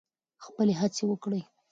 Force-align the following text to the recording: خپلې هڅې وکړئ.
خپلې 0.45 0.73
هڅې 0.81 1.03
وکړئ. 1.07 1.41